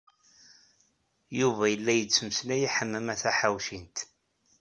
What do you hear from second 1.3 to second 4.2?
Yuba yella yettmeslay i Ḥemmama Taḥawcint.